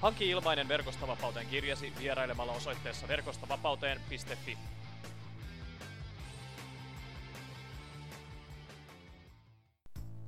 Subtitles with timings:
[0.00, 4.58] Hanki ilmainen Verkostavapauteen kirjasi vierailemalla osoitteessa verkostavapauteen.fi.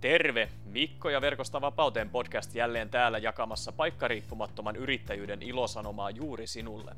[0.01, 0.49] Terve!
[0.65, 6.97] Mikko ja Verkosta vapauteen podcast jälleen täällä jakamassa paikkariippumattoman yrittäjyyden ilosanomaa juuri sinulle.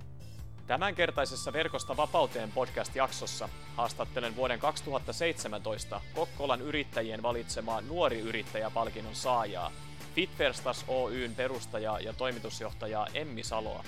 [0.66, 9.73] Tämänkertaisessa Verkosta vapauteen podcast-jaksossa haastattelen vuoden 2017 Kokkolan yrittäjien valitsemaa nuori yrittäjäpalkinnon saajaa,
[10.15, 13.85] Fitverstas Oyn perustajaa ja toimitusjohtajaa Emmi Saloa.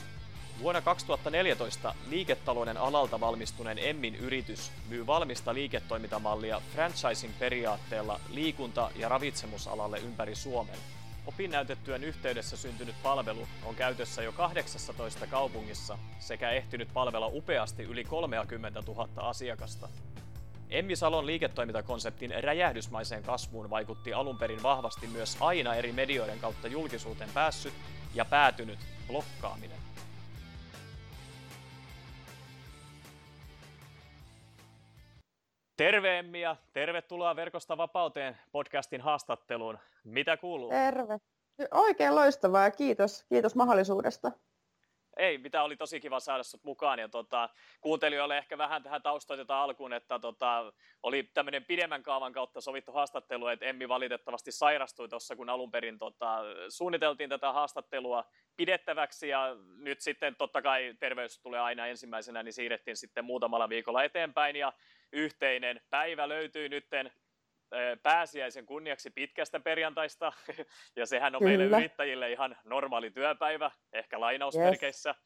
[0.60, 10.34] Vuonna 2014 liiketalouden alalta valmistuneen Emmin yritys myy valmista liiketoimintamallia franchising-periaatteella liikunta- ja ravitsemusalalle ympäri
[10.34, 10.78] Suomen.
[11.26, 18.82] Opinnäytetyön yhteydessä syntynyt palvelu on käytössä jo 18 kaupungissa sekä ehtinyt palvella upeasti yli 30
[18.86, 19.88] 000 asiakasta.
[20.72, 27.30] Emmi Salon liiketoimintakonseptin räjähdysmaiseen kasvuun vaikutti alun perin vahvasti myös aina eri medioiden kautta julkisuuteen
[27.34, 27.74] päässyt
[28.14, 29.78] ja päätynyt blokkaaminen.
[35.76, 39.78] Terve Emmi ja tervetuloa Verkosta vapauteen podcastin haastatteluun.
[40.04, 40.70] Mitä kuuluu?
[40.70, 41.18] Terve.
[41.70, 44.32] Oikein loistavaa ja kiitos, kiitos mahdollisuudesta.
[45.16, 46.98] Ei, mitä oli tosi kiva saada sut mukaan.
[46.98, 47.48] Ja tota,
[47.80, 53.46] kuuntelijoille ehkä vähän tähän taustoitetaan alkuun, että tota, oli tämmöinen pidemmän kaavan kautta sovittu haastattelu,
[53.46, 58.24] että Emmi valitettavasti sairastui tuossa, kun alun perin tota, suunniteltiin tätä haastattelua
[58.56, 64.04] pidettäväksi ja nyt sitten totta kai terveys tulee aina ensimmäisenä, niin siirrettiin sitten muutamalla viikolla
[64.04, 64.72] eteenpäin ja
[65.12, 67.12] yhteinen päivä löytyy nytten
[68.02, 70.32] pääsiäisen kunniaksi pitkästä perjantaista,
[70.96, 71.58] ja sehän on Kyllä.
[71.58, 75.10] meille yrittäjille ihan normaali työpäivä, ehkä lainausmerkeissä.
[75.10, 75.18] Yes.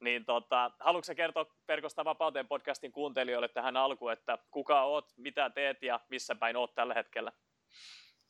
[0.00, 5.82] Niin tota, haluatko kertoa Perkosta vapauteen podcastin kuuntelijoille tähän alkuun, että kuka oot, mitä teet
[5.82, 7.32] ja missä päin oot tällä hetkellä?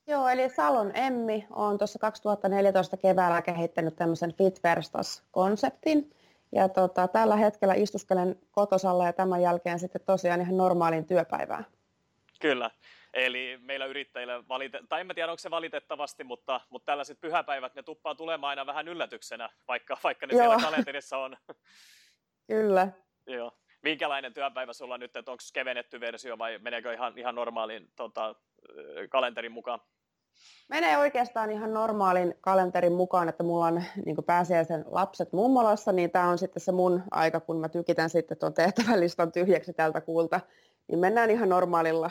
[0.07, 6.11] Joo, eli Salon Emmi on tuossa 2014 keväällä kehittänyt tämmöisen Fit Verstas-konseptin.
[6.53, 11.67] Ja tota, tällä hetkellä istuskelen kotosalla ja tämän jälkeen sitten tosiaan ihan normaalin työpäivään.
[12.41, 12.71] Kyllä.
[13.15, 17.75] Eli meillä yrittäjillä, valite- tai en mä tiedä onko se valitettavasti, mutta, mutta tällaiset pyhäpäivät,
[17.75, 20.43] ne tuppaa tulemaan aina vähän yllätyksenä, vaikka, vaikka ne Joo.
[20.43, 21.37] siellä kalenterissa on.
[22.47, 22.89] Kyllä.
[23.27, 23.53] Joo.
[23.83, 28.35] Minkälainen työpäivä sulla nyt, että onko kevennetty versio vai meneekö ihan, ihan normaalin tota,
[29.11, 29.81] kalenterin mukaan?
[30.69, 36.29] Menee oikeastaan ihan normaalin kalenterin mukaan, että mulla on niin pääsiäisen lapset mummolassa, niin tämä
[36.29, 40.41] on sitten se mun aika, kun mä tykitän sitten tuon tehtävälistan tyhjäksi tältä kuulta,
[40.89, 42.11] niin mennään ihan normaalilla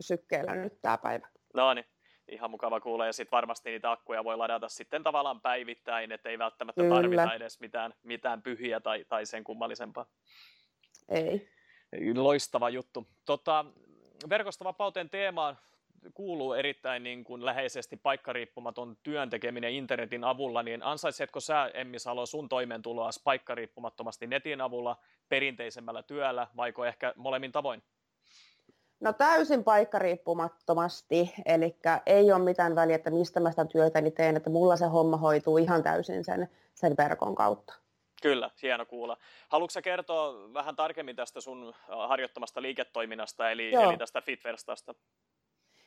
[0.00, 1.28] sykkeellä nyt tämä päivä.
[1.54, 1.86] No niin,
[2.28, 3.06] ihan mukava kuulla.
[3.06, 6.94] Ja sitten varmasti niitä akkuja voi ladata sitten tavallaan päivittäin, että ei välttämättä Kyllä.
[6.94, 10.06] tarvita edes mitään, mitään pyhiä tai, tai sen kummallisempaa.
[11.08, 11.48] Ei.
[12.14, 13.06] Loistava juttu.
[13.24, 13.64] Tota,
[14.28, 15.58] verkostovapauteen teemaan
[16.14, 22.26] kuuluu erittäin niin kuin läheisesti paikkariippumaton työn tekeminen internetin avulla, niin ansaitsetko sä, Emmi Salo,
[22.26, 24.96] sun toimeentuloa paikkariippumattomasti netin avulla
[25.28, 27.82] perinteisemmällä työllä, vaiko ehkä molemmin tavoin?
[29.00, 31.76] No täysin paikkariippumattomasti, eli
[32.06, 35.58] ei ole mitään väliä, että mistä mä sitä työtäni teen, että mulla se homma hoituu
[35.58, 37.74] ihan täysin sen, sen verkon kautta.
[38.22, 39.16] Kyllä, hieno kuulla.
[39.48, 41.74] Haluatko kertoa vähän tarkemmin tästä sun
[42.08, 44.94] harjoittamasta liiketoiminnasta, eli, eli tästä Fitverstasta?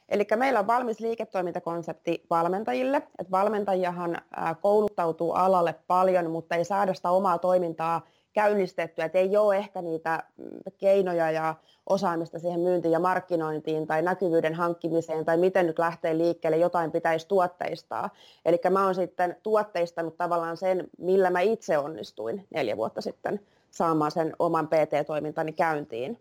[0.10, 2.98] Eli meillä on valmis liiketoimintakonsepti valmentajille.
[2.98, 4.22] että valmentajahan
[4.62, 8.02] kouluttautuu alalle paljon, mutta ei saada sitä omaa toimintaa
[8.34, 10.46] käynnistettyä, että ei ole ehkä niitä mm,
[10.78, 11.56] keinoja ja
[11.90, 17.28] osaamista siihen myyntiin ja markkinointiin tai näkyvyyden hankkimiseen tai miten nyt lähtee liikkeelle, jotain pitäisi
[17.28, 18.10] tuotteistaa.
[18.46, 23.40] Eli mä oon sitten tuotteistanut tavallaan sen, millä mä itse onnistuin neljä vuotta sitten
[23.72, 26.20] saamaan sen oman PT-toimintani käyntiin.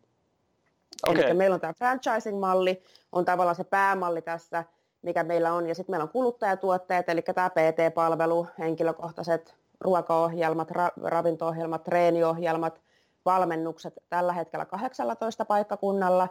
[1.09, 1.23] Okay.
[1.23, 4.65] Eli meillä on tämä franchising-malli, on tavallaan se päämalli tässä,
[5.03, 11.83] mikä meillä on, ja sitten meillä on kuluttajatuotteet, eli tämä PT-palvelu, henkilökohtaiset ruokaohjelmat, ra- ravinto-ohjelmat,
[11.83, 12.81] treeniohjelmat,
[13.25, 16.29] valmennukset tällä hetkellä 18 paikkakunnalla.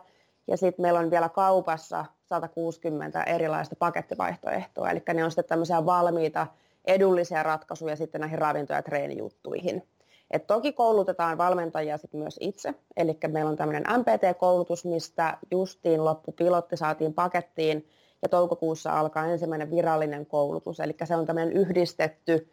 [0.47, 6.47] Ja sitten meillä on vielä kaupassa 160 erilaista pakettivaihtoehtoa, eli ne on sitten tämmöisiä valmiita
[6.85, 9.87] edullisia ratkaisuja sitten näihin ravinto- ja treenijuttuihin.
[10.31, 16.31] Et toki koulutetaan valmentajia sit myös itse, eli meillä on tämmöinen MPT-koulutus, mistä justiin loppu
[16.31, 17.87] pilotti saatiin pakettiin,
[18.21, 22.49] ja toukokuussa alkaa ensimmäinen virallinen koulutus, eli se on tämmöinen yhdistetty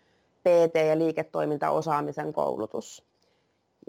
[0.49, 3.05] PT- ja liiketoimintaosaamisen koulutus.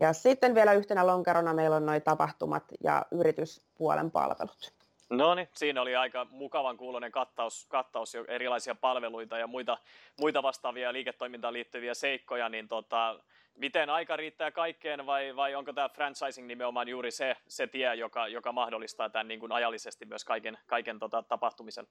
[0.01, 4.73] Ja sitten vielä yhtenä lonkerona meillä on noin tapahtumat ja yrityspuolen palvelut.
[5.09, 9.77] No niin, siinä oli aika mukavan kuulonen kattaus, kattaus jo erilaisia palveluita ja muita,
[10.19, 13.19] muita vastaavia liiketoimintaan liittyviä seikkoja, niin tota,
[13.55, 18.27] miten aika riittää kaikkeen vai, vai onko tämä franchising nimenomaan juuri se, se tie, joka,
[18.27, 21.87] joka mahdollistaa tämän niin kuin ajallisesti myös kaiken, kaiken tota, tapahtumisen?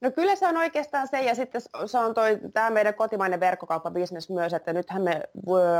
[0.00, 4.30] No kyllä se on oikeastaan se, ja sitten se on toi, tämä meidän kotimainen verkkokauppabisnes
[4.30, 5.22] myös, että nythän me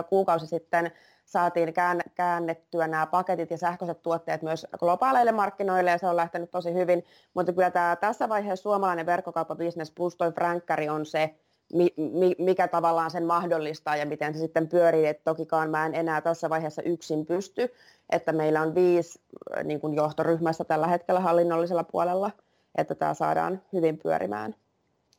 [0.09, 0.93] kuukausi sitten
[1.25, 1.75] saatiin
[2.15, 7.05] käännettyä nämä paketit ja sähköiset tuotteet myös globaaleille markkinoille, ja se on lähtenyt tosi hyvin,
[7.35, 11.35] mutta kyllä tämä tässä vaiheessa suomalainen verkkokauppabisnes plus toi Frankkari on se,
[12.39, 15.07] mikä tavallaan sen mahdollistaa ja miten se sitten pyörii.
[15.07, 17.73] Et tokikaan mä en enää tässä vaiheessa yksin pysty,
[18.11, 19.21] että meillä on viisi
[19.65, 22.31] niin kuin johtoryhmässä tällä hetkellä hallinnollisella puolella–
[22.79, 24.55] että tämä saadaan hyvin pyörimään.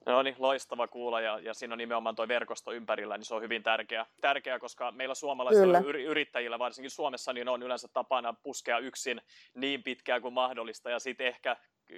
[0.05, 3.41] No niin, loistava kuulla ja, ja siinä on nimenomaan tuo verkosto ympärillä, niin se on
[3.41, 6.09] hyvin tärkeä, tärkeä koska meillä suomalaisilla Kyllä.
[6.09, 9.21] yrittäjillä, varsinkin Suomessa, niin on yleensä tapana puskea yksin
[9.53, 11.57] niin pitkään kuin mahdollista ja sitten ehkä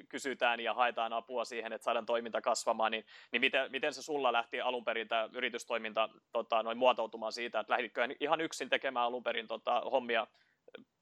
[0.09, 4.33] kysytään ja haetaan apua siihen, että saadaan toiminta kasvamaan, niin, niin miten, miten se sulla
[4.33, 9.23] lähti alun perin tämä yritystoiminta tota, noin muotoutumaan siitä, että lähditkö ihan yksin tekemään alun
[9.23, 10.27] perin tota, hommia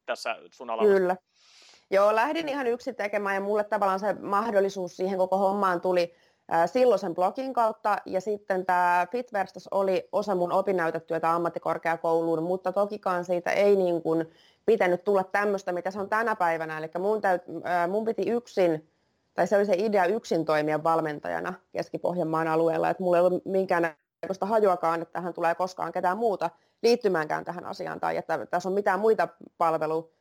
[0.05, 0.93] tässä sun alalla?
[0.93, 1.15] Kyllä.
[1.91, 6.13] Joo, lähdin ihan yksin tekemään ja mulle tavallaan se mahdollisuus siihen koko hommaan tuli
[6.65, 13.51] silloisen blogin kautta ja sitten tämä Fitverstas oli osa mun opinnäytetyötä ammattikorkeakouluun, mutta tokikaan siitä
[13.51, 14.29] ei niin kuin
[14.65, 16.77] pitänyt tulla tämmöistä, mitä se on tänä päivänä.
[16.77, 17.41] Eli mun, täyt,
[17.89, 18.89] mun piti yksin,
[19.33, 24.45] tai se oli se idea yksin toimia valmentajana Keski-Pohjanmaan alueella, että mulla ei ollut minkäännäköistä
[24.45, 26.49] hajuakaan, että tähän tulee koskaan ketään muuta
[26.83, 29.27] liittymäänkään tähän asiaan, tai että tässä on mitään muita
[29.57, 30.11] palvelu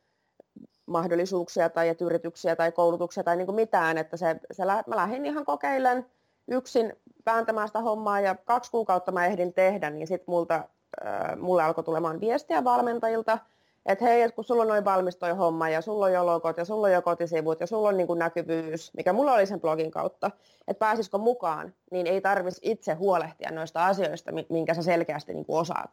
[0.89, 5.25] mahdollisuuksia tai että yrityksiä tai koulutuksia tai niin kuin mitään, että se, se, mä lähdin
[5.25, 6.05] ihan kokeilen
[6.47, 6.93] yksin
[7.25, 11.83] vääntämään sitä hommaa ja kaksi kuukautta mä ehdin tehdä, niin sitten multa, äh, mulle alkoi
[11.83, 13.37] tulemaan viestiä valmentajilta,
[13.85, 16.57] että hei, että kun sulla on noin valmis toi homma ja sulla on jo logot
[16.57, 19.61] ja sulla on jo kotisivut ja sulla on niin kuin näkyvyys, mikä mulla oli sen
[19.61, 20.31] blogin kautta,
[20.67, 25.59] että pääsisikö mukaan, niin ei tarvitsisi itse huolehtia noista asioista, minkä sä selkeästi niin kuin
[25.59, 25.89] osaat.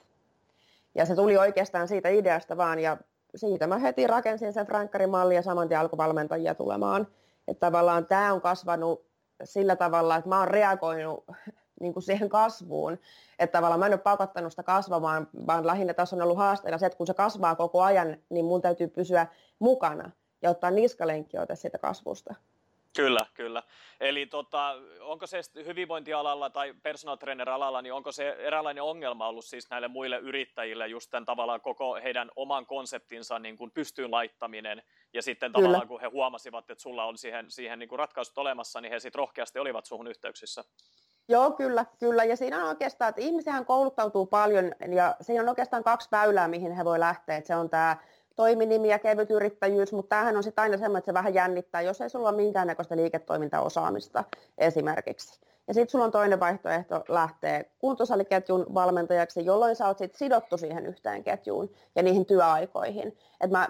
[0.94, 2.96] Ja se tuli oikeastaan siitä ideasta vaan ja
[3.37, 7.06] siitä mä heti rakensin sen Frankkarin mallin ja saman tien alkoi valmentajia tulemaan.
[7.49, 9.06] Että tavallaan tämä on kasvanut
[9.44, 11.25] sillä tavalla, että mä oon reagoinut
[11.81, 12.99] niin kuin siihen kasvuun.
[13.38, 16.87] Että tavallaan mä en ole pakottanut sitä kasvamaan, vaan lähinnä tässä on ollut haasteena se,
[16.87, 19.27] että kun se kasvaa koko ajan, niin mun täytyy pysyä
[19.59, 20.11] mukana
[20.43, 22.35] ja ottaa niskalenkki siitä kasvusta.
[22.96, 23.62] Kyllä, kyllä.
[24.00, 29.44] Eli tota, onko se hyvinvointialalla tai personal trainer alalla, niin onko se eräänlainen ongelma ollut
[29.44, 34.82] siis näille muille yrittäjille just tämän tavallaan koko heidän oman konseptinsa niin kuin pystyyn laittaminen
[35.12, 35.62] ja sitten kyllä.
[35.62, 39.00] tavallaan kun he huomasivat, että sulla on siihen, siihen niin kuin ratkaisut olemassa, niin he
[39.00, 40.64] sitten rohkeasti olivat suhun yhteyksissä?
[41.28, 42.25] Joo, kyllä, kyllä.
[42.25, 46.72] Ja siinä on oikeastaan, että ihmisihän kouluttautuu paljon ja siinä on oikeastaan kaksi väylää, mihin
[46.72, 47.37] he voi lähteä.
[47.37, 47.96] Että se on tämä
[48.37, 52.00] toiminimi ja kevyt yrittäjyys, mutta tämähän on sitten aina semmoinen, että se vähän jännittää, jos
[52.00, 54.25] ei sulla ole minkäännäköistä liiketoimintaosaamista
[54.59, 55.41] esimerkiksi.
[55.69, 60.87] Ja sitten sulla on toinen vaihtoehto lähteä kuntosaliketjun valmentajaksi, jolloin sä oot sit sidottu siihen
[60.87, 63.19] yhteen ketjuun ja niihin työaikoihin.
[63.41, 63.69] Et mä,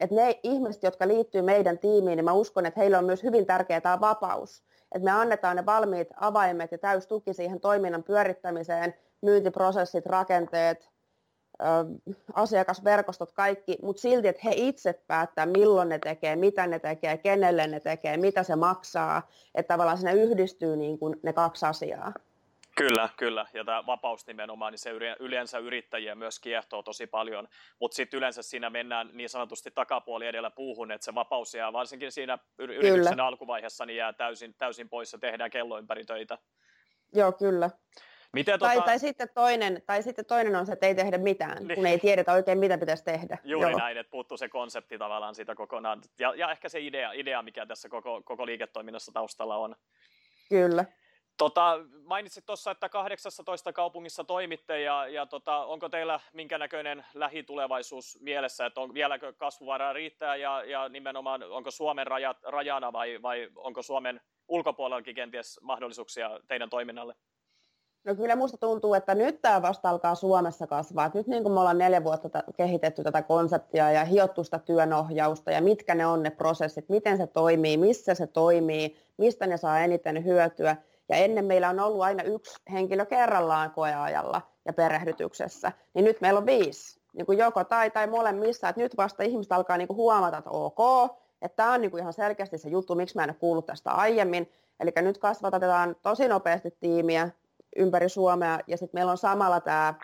[0.00, 3.46] et ne ihmiset, jotka liittyy meidän tiimiin, niin mä uskon, että heillä on myös hyvin
[3.46, 4.62] tärkeää tämä vapaus.
[4.92, 10.90] Että me annetaan ne valmiit avaimet ja täys tuki siihen toiminnan pyörittämiseen, myyntiprosessit, rakenteet,
[12.34, 17.66] asiakasverkostot, kaikki, mutta silti, että he itse päättää, milloin ne tekee, mitä ne tekee, kenelle
[17.66, 22.12] ne tekee, mitä se maksaa, että tavallaan siinä yhdistyy niin kuin ne kaksi asiaa.
[22.76, 23.46] Kyllä, kyllä.
[23.54, 24.90] Ja tämä vapaus nimenomaan, niin se
[25.20, 30.50] yleensä yrittäjiä myös kiehtoo tosi paljon, mutta sitten yleensä siinä mennään niin sanotusti takapuoli edellä
[30.50, 33.26] puuhun, että se vapaus jää varsinkin siinä yrityksen kyllä.
[33.26, 36.38] alkuvaiheessa niin jää täysin, täysin pois ja tehdään kello ympäri töitä.
[37.14, 37.70] Joo, kyllä.
[38.32, 38.86] Miten, tai, tota...
[38.86, 41.74] tai, sitten toinen, tai sitten toinen on se, että ei tehdä mitään, niin.
[41.74, 43.38] kun ei tiedetä oikein, mitä pitäisi tehdä.
[43.44, 43.78] Juuri Joo.
[43.78, 46.02] näin, että puuttuu se konsepti tavallaan siitä kokonaan.
[46.18, 49.76] Ja, ja ehkä se idea, idea, mikä tässä koko, koko liiketoiminnassa taustalla on.
[50.48, 50.84] Kyllä.
[51.36, 58.18] Tota, mainitsit tuossa, että 18 kaupungissa toimitte ja, ja tota, onko teillä minkä näköinen lähitulevaisuus
[58.20, 63.48] mielessä, että on, vieläkö kasvuvaraa riittää ja, ja nimenomaan onko Suomen rajat, rajana vai, vai
[63.54, 67.14] onko Suomen ulkopuolellakin kenties mahdollisuuksia teidän toiminnalle?
[68.06, 71.10] No kyllä musta tuntuu, että nyt tämä vasta alkaa Suomessa kasvaa.
[71.14, 75.50] Nyt niin kuin me ollaan neljä vuotta t- kehitetty tätä konseptia ja hiottu sitä työnohjausta
[75.50, 79.80] ja mitkä ne on ne prosessit, miten se toimii, missä se toimii, mistä ne saa
[79.80, 80.76] eniten hyötyä.
[81.08, 86.38] Ja ennen meillä on ollut aina yksi henkilö kerrallaan koeajalla ja perehdytyksessä, niin nyt meillä
[86.38, 87.00] on viisi.
[87.12, 90.50] Niin kuin joko tai tai molemmissa, että nyt vasta ihmiset alkaa niin kuin huomata, että
[90.50, 91.10] ok,
[91.42, 93.90] että tämä on niin kuin ihan selkeästi se juttu, miksi mä en ole kuullut tästä
[93.90, 94.52] aiemmin.
[94.80, 97.30] Eli nyt kasvatetaan tosi nopeasti tiimiä,
[97.78, 98.60] ympäri Suomea.
[98.66, 99.94] Ja sitten meillä on samalla tämä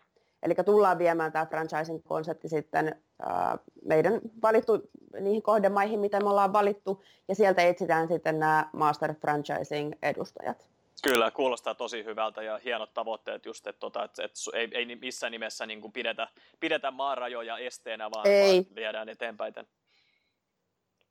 [0.42, 7.02] Eli tullaan viemään tämä franchising-konsepti sitten ää, meidän valittu niihin kohdemaihin, mitä me ollaan valittu,
[7.28, 10.68] ja sieltä etsitään sitten nämä master franchising-edustajat.
[11.02, 15.30] Kyllä, kuulostaa tosi hyvältä ja hienot tavoitteet just, että, tota, että, että ei, ei missään
[15.30, 16.28] nimessä niin kuin pidetä,
[16.60, 18.54] pidetä maarajoja esteenä, vaan, ei.
[18.54, 19.54] vaan viedään eteenpäin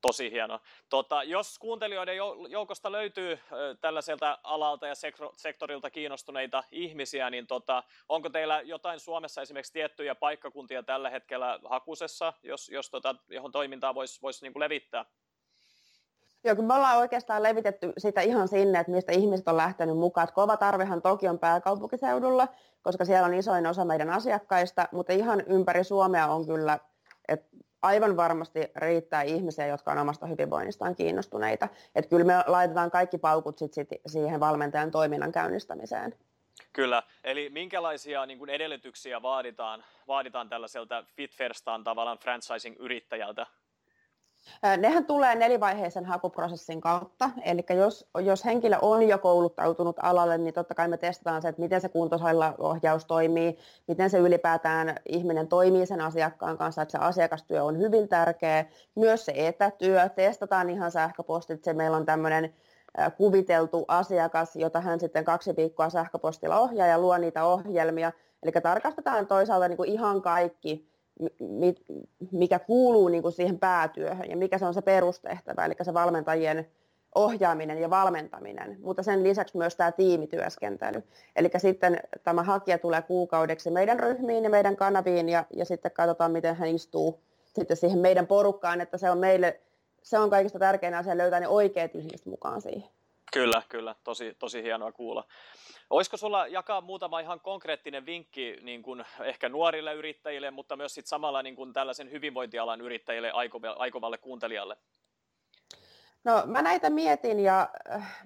[0.01, 0.59] tosi hieno.
[0.89, 2.15] Tota, jos kuuntelijoiden
[2.49, 3.39] joukosta löytyy
[3.81, 4.93] tällaiselta alalta ja
[5.37, 12.33] sektorilta kiinnostuneita ihmisiä, niin tota, onko teillä jotain Suomessa esimerkiksi tiettyjä paikkakuntia tällä hetkellä hakusessa,
[12.43, 15.05] jos, jos tota, johon toimintaa voisi vois niinku levittää?
[16.43, 20.23] Joo, kun me ollaan oikeastaan levitetty sitä ihan sinne, että mistä ihmiset on lähtenyt mukaan.
[20.23, 22.47] Että kova tarvehan toki on pääkaupunkiseudulla,
[22.81, 26.79] koska siellä on isoin osa meidän asiakkaista, mutta ihan ympäri Suomea on kyllä,
[27.27, 31.67] että aivan varmasti riittää ihmisiä, jotka on omasta hyvinvoinnistaan kiinnostuneita.
[31.95, 36.15] Että kyllä me laitetaan kaikki paukut sit, sit siihen valmentajan toiminnan käynnistämiseen.
[36.73, 43.45] Kyllä, eli minkälaisia niin kuin edellytyksiä vaaditaan, vaaditaan tällaiselta Fit Firstaan tavallaan franchising-yrittäjältä
[44.77, 50.75] Nehän tulee nelivaiheisen hakuprosessin kautta, eli jos, jos henkilö on jo kouluttautunut alalle, niin totta
[50.75, 51.89] kai me testataan se, että miten se
[52.57, 53.57] ohjaus toimii,
[53.87, 58.65] miten se ylipäätään ihminen toimii sen asiakkaan kanssa, että se asiakastyö on hyvin tärkeä.
[58.95, 62.53] Myös se etätyö, testataan ihan sähköpostit, meillä on tämmöinen
[63.17, 68.11] kuviteltu asiakas, jota hän sitten kaksi viikkoa sähköpostilla ohjaa ja luo niitä ohjelmia.
[68.43, 70.90] Eli tarkastetaan toisaalta niin kuin ihan kaikki
[72.31, 76.67] mikä kuuluu niin kuin siihen päätyöhön ja mikä se on se perustehtävä, eli se valmentajien
[77.15, 81.03] ohjaaminen ja valmentaminen, mutta sen lisäksi myös tämä tiimityöskentely.
[81.35, 86.31] Eli sitten tämä hakija tulee kuukaudeksi meidän ryhmiin ja meidän kanaviin ja, ja sitten katsotaan,
[86.31, 87.19] miten hän istuu
[87.55, 89.59] sitten siihen meidän porukkaan, että se on meille,
[90.03, 92.89] se on kaikista tärkein asia löytää ne oikeat ihmiset mukaan siihen.
[93.33, 93.95] Kyllä, kyllä.
[94.03, 95.23] Tosi, tosi hienoa kuulla.
[95.89, 101.07] Olisiko sulla jakaa muutama ihan konkreettinen vinkki niin kuin ehkä nuorille yrittäjille, mutta myös sit
[101.07, 103.31] samalla niin kuin tällaisen hyvinvointialan yrittäjille
[103.77, 104.77] aikovalle kuuntelijalle?
[106.23, 108.19] No mä näitä mietin ja äh,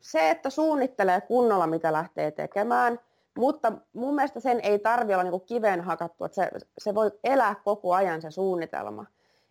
[0.00, 3.00] se, että suunnittelee kunnolla, mitä lähtee tekemään,
[3.38, 7.54] mutta mun mielestä sen ei tarvi olla niin kiveen hakattu, että se, se voi elää
[7.64, 9.06] koko ajan se suunnitelma.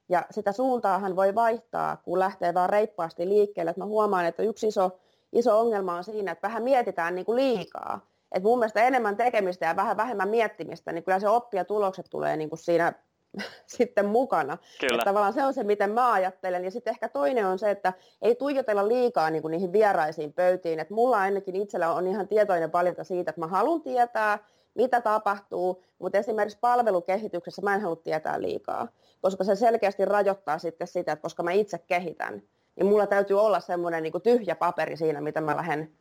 [0.10, 3.70] Ja sitä suuntaahan voi vaihtaa, kun lähtee vaan reippaasti liikkeelle.
[3.70, 4.92] Että mä huomaan, että yksi iso
[5.34, 8.06] iso ongelma on siinä, että vähän mietitään niin kuin liikaa.
[8.32, 12.06] Et mun mielestä enemmän tekemistä ja vähän vähemmän miettimistä, niin kyllä se oppi ja tulokset
[12.10, 12.94] tulee niin kuin siinä
[13.78, 14.58] sitten mukana.
[14.80, 14.96] Kyllä.
[14.96, 16.66] Että tavallaan se on se, miten mä ajattelen.
[16.66, 20.80] Ja sitten ehkä toinen on se, että ei tuijotella liikaa niin kuin niihin vieraisiin pöytiin.
[20.80, 24.40] Että mulla ainakin itsellä on ihan tietoinen valinta siitä, että mä haluan tietää,
[24.78, 28.88] mitä tapahtuu, mutta esimerkiksi palvelukehityksessä mä en halua tietää liikaa,
[29.22, 32.42] koska se selkeästi rajoittaa sitten sitä, että koska mä itse kehitän,
[32.76, 35.92] niin mulla täytyy olla semmoinen niin tyhjä paperi siinä, mitä mä lähden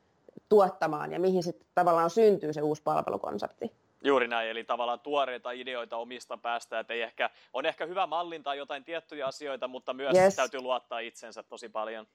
[0.49, 3.73] tuottamaan ja mihin sitten tavallaan syntyy se uusi palvelukonsepti.
[4.05, 8.55] Juuri näin, eli tavallaan tuoreita ideoita omista päästä, että ei ehkä, on ehkä hyvä mallintaa
[8.55, 10.37] jotain tiettyjä asioita, mutta myös yes.
[10.37, 12.07] täytyy luottaa itsensä tosi paljon.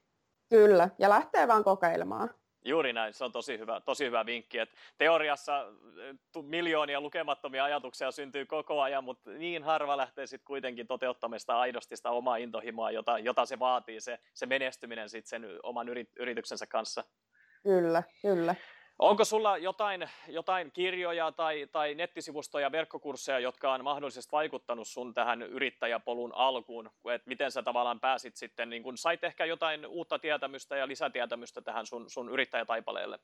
[0.48, 2.30] Kyllä, ja lähtee vaan kokeilemaan.
[2.64, 4.58] Juuri näin, se on tosi hyvä, tosi hyvä vinkki.
[4.58, 5.66] Että teoriassa
[6.42, 12.10] miljoonia lukemattomia ajatuksia syntyy koko ajan, mutta niin harva lähtee sitten kuitenkin toteuttamista aidosti sitä
[12.10, 17.04] omaa intohimoa, jota, jota se vaatii, se, se menestyminen sitten sen oman yrityksensä kanssa.
[17.62, 18.54] Kyllä, kyllä.
[19.02, 25.42] Onko sulla jotain, jotain kirjoja tai, tai nettisivustoja, verkkokursseja, jotka on mahdollisesti vaikuttanut sun tähän
[25.42, 26.90] yrittäjäpolun alkuun?
[27.14, 31.60] että miten sä tavallaan pääsit sitten, niin kun sait ehkä jotain uutta tietämystä ja lisätietämystä
[31.60, 33.18] tähän sun, sun yrittäjätaipaleelle?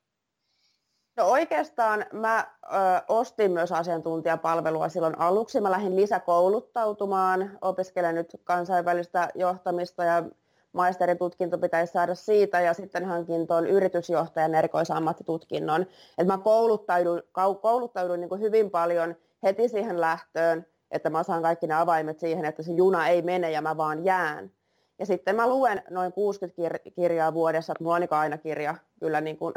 [1.17, 2.69] No oikeastaan mä ö,
[3.09, 5.61] ostin myös asiantuntijapalvelua silloin aluksi.
[5.61, 10.23] Mä lähdin lisäkouluttautumaan, opiskelen nyt kansainvälistä johtamista ja
[10.73, 15.87] maisteritutkinto pitäisi saada siitä ja sitten hankin tuon yritysjohtajan erikoisammattitutkinnon.
[16.19, 17.23] Et mä kouluttauduin,
[17.63, 22.45] kouluttauduin niin kuin hyvin paljon heti siihen lähtöön, että mä saan kaikki ne avaimet siihen,
[22.45, 24.51] että se juna ei mene ja mä vaan jään.
[24.99, 29.21] Ja sitten mä luen noin 60 kir- kirjaa vuodessa, että mulla on aina kirja kyllä
[29.29, 29.55] niin kuin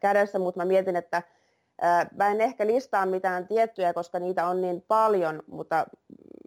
[0.00, 1.22] kädessä, mutta mä mietin, että
[2.16, 5.86] Mä en ehkä listaa mitään tiettyjä, koska niitä on niin paljon, mutta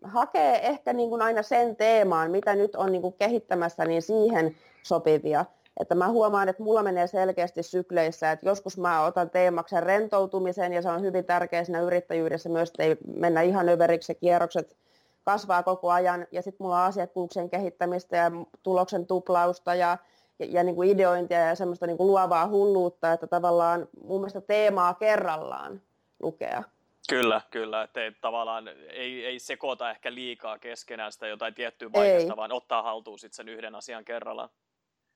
[0.06, 4.56] hakee ehkä niin kuin aina sen teemaan, mitä nyt on niin kuin kehittämässä, niin siihen
[4.84, 5.46] sopivia.
[5.80, 10.82] Että mä huomaan, että mulla menee selkeästi sykleissä, että joskus mä otan teemaksi rentoutumisen ja
[10.82, 14.78] se on hyvin tärkeä siinä yrittäjyydessä myös, että ei mennä ihan överiksi ja kierrokset
[15.24, 16.28] kasvaa koko ajan.
[16.32, 18.32] Ja sitten mulla on asiakkuuksien kehittämistä ja
[18.64, 19.98] tuloksen tuplausta ja
[20.40, 24.42] ja, ja niin kuin ideointia ja semmoista niin kuin luovaa hulluutta, että tavallaan mun mielestä
[24.42, 25.82] teemaa kerrallaan
[26.20, 26.64] lukea.
[27.10, 32.38] Kyllä, kyllä, että ei, tavallaan ei, ei sekoita ehkä liikaa keskenään sitä jotain tiettyä vaikeasta,
[32.38, 34.50] vaan ottaa haltuun sitten sen yhden asian kerrallaan.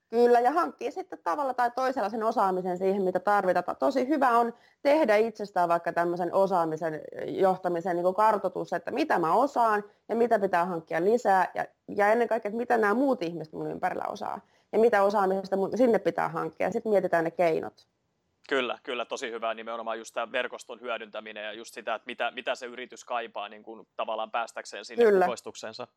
[0.10, 3.78] Kyllä, ja hankkii sitten tavalla tai toisella sen osaamisen siihen, mitä tarvitaan.
[3.80, 9.84] Tosi hyvä on tehdä itsestään vaikka tämmöisen osaamisen johtamisen niin kartoitus, että mitä mä osaan
[10.10, 13.72] ja mitä pitää hankkia lisää ja, ja ennen kaikkea, että mitä nämä muut ihmiset mun
[13.72, 14.42] ympärillä osaa
[14.72, 17.88] ja mitä osaamista sinne pitää hankkia ja sitten mietitään ne keinot.
[18.50, 22.56] Kyllä, kyllä, tosi hyvä nimenomaan just tämä verkoston hyödyntäminen ja just sitä, että mitä, mitä
[22.56, 25.26] se yritys kaipaa niin kuin tavallaan päästäkseen sinne Kyllä.
[25.26, 25.88] kukoistuksensa.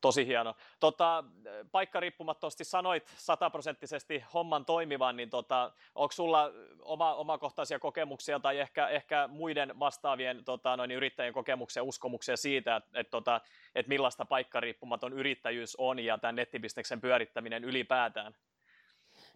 [0.00, 0.54] Tosi hieno.
[0.80, 1.24] Tota,
[1.72, 6.50] paikka riippumattomasti sanoit sataprosenttisesti homman toimivan, niin tota, onko sulla
[6.82, 13.00] oma, omakohtaisia kokemuksia tai ehkä, ehkä muiden vastaavien tota, noin yrittäjien kokemuksia, uskomuksia siitä, että
[13.00, 13.40] et, tota,
[13.74, 18.34] et millaista paikkariippumaton yrittäjyys on ja tämän nettibisneksen pyörittäminen ylipäätään?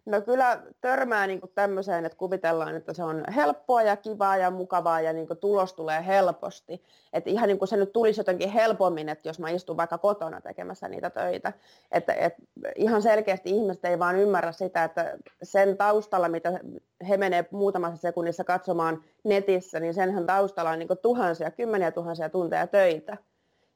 [0.05, 5.01] No kyllä törmää niin tämmöiseen, että kuvitellaan, että se on helppoa ja kivaa ja mukavaa
[5.01, 6.83] ja niin tulos tulee helposti.
[7.13, 10.41] Että ihan niin kuin se nyt tulisi jotenkin helpommin, että jos mä istun vaikka kotona
[10.41, 11.53] tekemässä niitä töitä.
[11.91, 12.41] Että, että
[12.75, 16.59] ihan selkeästi ihmiset ei vaan ymmärrä sitä, että sen taustalla, mitä
[17.09, 22.67] he menee muutamassa sekunnissa katsomaan netissä, niin senhän taustalla on niin tuhansia, kymmeniä tuhansia tunteja
[22.67, 23.17] töitä.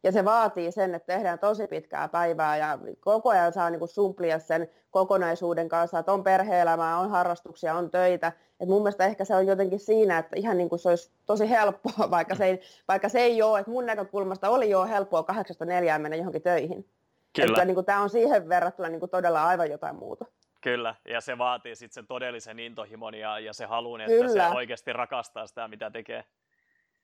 [0.03, 3.89] Ja se vaatii sen, että tehdään tosi pitkää päivää ja koko ajan saa niin kuin
[3.89, 8.31] sumplia sen kokonaisuuden kanssa, että on perhe-elämää, on harrastuksia, on töitä.
[8.59, 11.49] Et mun mielestä ehkä se on jotenkin siinä, että ihan niin kuin se olisi tosi
[11.49, 15.65] helppoa, vaikka se ei, vaikka se ei ole, että mun näkökulmasta oli jo helppoa kahdeksasta
[15.65, 16.89] neljään mennä johonkin töihin.
[17.35, 17.47] Kyllä.
[17.47, 20.25] Että niin kuin, tämä on siihen verrattuna niin kuin todella aivan jotain muuta.
[20.61, 24.49] Kyllä, ja se vaatii sitten sen todellisen intohimon ja, ja se halun, että Kyllä.
[24.49, 26.23] se oikeasti rakastaa sitä, mitä tekee.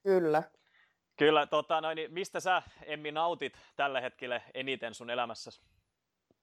[0.04, 0.44] Kyllä.
[1.18, 5.62] Kyllä, tota, noin, niin mistä sä, Emmi, nautit tällä hetkellä eniten sun elämässäsi?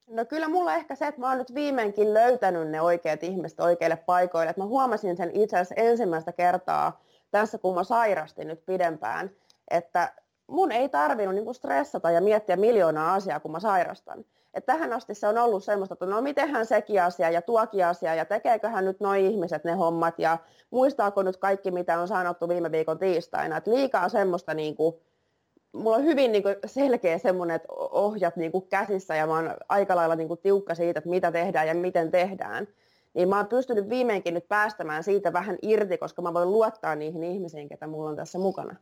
[0.07, 3.97] No kyllä mulla ehkä se, että mä oon nyt viimeinkin löytänyt ne oikeat ihmiset oikeille
[3.97, 4.51] paikoille.
[4.51, 9.31] Että mä huomasin sen itse asiassa ensimmäistä kertaa tässä, kun mä sairastin nyt pidempään,
[9.71, 10.13] että
[10.47, 14.25] mun ei tarvinnut niin stressata ja miettiä miljoonaa asiaa, kun mä sairastan.
[14.55, 18.15] Et tähän asti se on ollut semmoista, että no mitenhän sekin asia ja tuokin asia
[18.15, 20.39] ja tekeeköhän nyt nuo ihmiset ne hommat ja
[20.71, 23.57] muistaako nyt kaikki, mitä on sanottu viime viikon tiistaina.
[23.57, 24.95] Et liikaa semmoista niin kuin,
[25.73, 29.55] mulla on hyvin niin kuin selkeä semmoinen, että ohjat niin kuin käsissä ja mä oon
[29.69, 32.69] aika lailla niin kuin tiukka siitä, että mitä tehdään ja miten tehdään.
[33.15, 37.25] Niin mä oon pystynyt viimeinkin nyt päästämään siitä vähän irti, koska mä voin luottaa niihin
[37.25, 38.77] ihmisiin, ketä mulla on tässä mukana.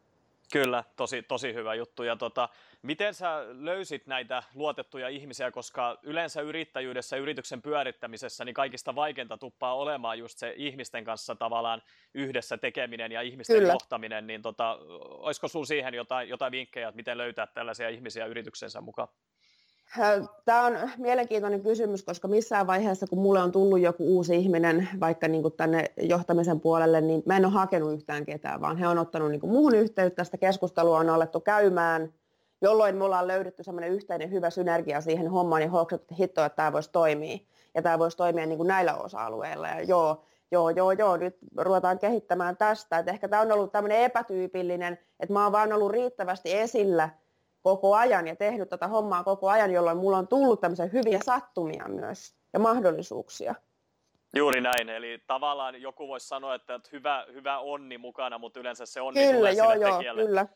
[0.52, 2.02] Kyllä, tosi, tosi hyvä juttu.
[2.02, 2.48] Ja tota,
[2.82, 9.38] miten sä löysit näitä luotettuja ihmisiä, koska yleensä yrittäjyydessä ja yrityksen pyörittämisessä niin kaikista vaikeinta
[9.38, 11.82] tuppaa olemaan just se ihmisten kanssa tavallaan
[12.14, 13.72] yhdessä tekeminen ja ihmisten Kyllä.
[13.72, 18.80] johtaminen, niin tota, olisiko sinulla siihen jotain, jotain vinkkejä, että miten löytää tällaisia ihmisiä yrityksensä
[18.80, 19.08] mukaan?
[20.44, 25.28] Tämä on mielenkiintoinen kysymys, koska missään vaiheessa, kun mulle on tullut joku uusi ihminen vaikka
[25.28, 28.98] niin kuin tänne johtamisen puolelle, niin mä en ole hakenut yhtään ketään, vaan he on
[28.98, 32.12] ottanut niin kuin muuhun yhteyttä, sitä keskustelua on alettu käymään,
[32.62, 36.56] jolloin me ollaan löydetty semmoinen yhteinen hyvä synergia siihen hommaan, niin hoksattu, että hitto, että
[36.56, 37.38] tämä voisi toimia.
[37.74, 39.68] Ja tämä voisi toimia niin kuin näillä osa-alueilla.
[39.68, 42.98] Ja joo, joo, joo, joo, nyt ruvetaan kehittämään tästä.
[42.98, 47.08] Et ehkä tämä on ollut tämmöinen epätyypillinen, että mä oon vaan ollut riittävästi esillä–
[47.62, 51.88] koko ajan ja tehnyt tätä hommaa koko ajan, jolloin mulla on tullut tämmöisiä hyviä sattumia
[51.88, 53.54] myös ja mahdollisuuksia.
[54.36, 59.00] Juuri näin, eli tavallaan joku voisi sanoa, että hyvä, hyvä onni mukana, mutta yleensä se
[59.00, 60.24] onni kyllä, tulee joo, joo, tekijälle.
[60.24, 60.46] Kyllä,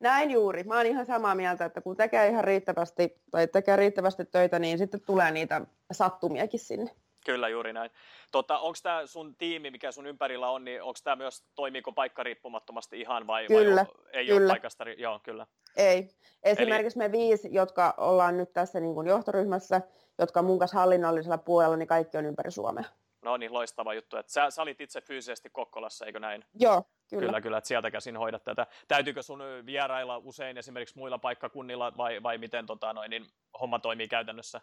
[0.00, 0.64] näin juuri.
[0.64, 4.78] Mä oon ihan samaa mieltä, että kun tekee ihan riittävästi tai tekee riittävästi töitä, niin
[4.78, 5.60] sitten tulee niitä
[5.92, 6.90] sattumiakin sinne.
[7.26, 7.90] Kyllä, juuri näin.
[8.32, 12.22] Tota, onko tämä sun tiimi, mikä sun ympärillä on, niin onko tämä myös, toimiiko paikka
[12.22, 14.40] riippumattomasti ihan vai, kyllä, vai ei kyllä.
[14.40, 14.84] ole paikasta?
[14.90, 15.46] Joo, kyllä.
[15.76, 16.10] Ei.
[16.42, 17.08] Esimerkiksi Eli...
[17.08, 19.80] me viisi, jotka ollaan nyt tässä niin kuin johtoryhmässä,
[20.18, 22.84] jotka mun kanssa hallinnollisella puolella, niin kaikki on ympäri Suomea.
[23.22, 24.16] No niin, loistava juttu.
[24.16, 26.44] Että sä, sä olit itse fyysisesti Kokkolassa, eikö näin?
[26.54, 27.26] Joo, kyllä.
[27.26, 28.66] Kyllä, kyllä, että sieltä käsin hoidat tätä.
[28.88, 33.26] Täytyykö sun vierailla usein esimerkiksi muilla paikkakunnilla vai, vai miten tota, noin, niin
[33.60, 34.60] homma toimii käytännössä?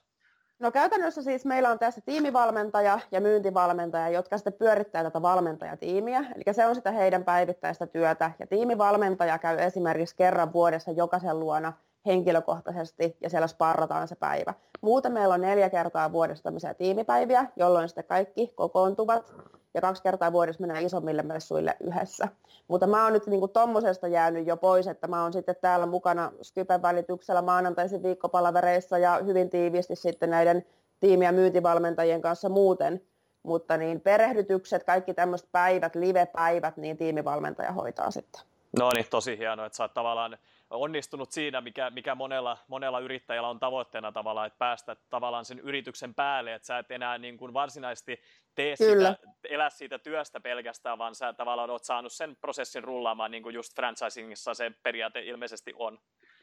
[0.60, 6.20] No käytännössä siis meillä on tässä tiimivalmentaja ja myyntivalmentaja, jotka sitten pyörittää tätä valmentajatiimiä.
[6.20, 8.32] Eli se on sitä heidän päivittäistä työtä.
[8.40, 11.74] Ja tiimivalmentaja käy esimerkiksi kerran vuodessa jokaisen luona
[12.06, 14.54] henkilökohtaisesti ja siellä sparrataan se päivä.
[14.82, 19.34] Muuten meillä on neljä kertaa vuodessa tämmöisiä tiimipäiviä, jolloin sitten kaikki kokoontuvat
[19.78, 22.28] ja kaksi kertaa vuodessa mennään isommille messuille yhdessä.
[22.68, 26.32] Mutta mä oon nyt niin tuommoisesta jäänyt jo pois, että mä oon sitten täällä mukana
[26.42, 30.66] Skypen välityksellä maanantaisin viikkopalavereissa ja hyvin tiiviisti sitten näiden
[31.00, 33.02] tiimi- ja myyntivalmentajien kanssa muuten.
[33.44, 38.42] Mutta niin perehdytykset, kaikki tämmöiset päivät, live-päivät, niin tiimivalmentaja hoitaa sitten.
[38.80, 40.38] No niin, tosi hienoa, että sä oot tavallaan
[40.70, 46.16] onnistunut siinä, mikä, mikä monella, monella yrittäjällä on tavoitteena tavallaan, että päästä tavallaan sen yrityksen
[46.16, 48.22] päälle, että sä et enää niin kuin varsinaisesti
[48.56, 49.14] tee Kyllä.
[49.14, 53.56] sitä, elä siitä työstä pelkästään, vaan sä tavallaan oot saanut sen prosessin rullaamaan, niin kuin
[53.56, 56.00] just franchisingissa se periaate ilmeisesti on.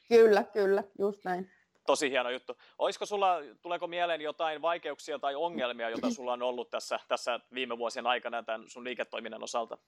[0.08, 1.50] Kyllä, kyllä, just näin.
[1.86, 2.56] tosi hieno juttu.
[2.78, 7.78] Olisiko sulla, tuleeko mieleen jotain vaikeuksia tai ongelmia, joita sulla on ollut tässä, tässä viime
[7.78, 9.78] vuosien aikana tämän sun liiketoiminnan osalta?